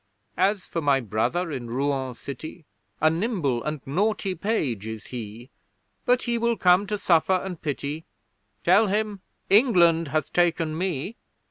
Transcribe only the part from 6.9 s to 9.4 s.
suffer and pity Tell him